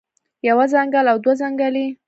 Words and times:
يوه 0.47 0.65
څنګل 0.73 1.05
او 1.11 1.17
دوه 1.23 1.33
څنګلې 1.41 1.85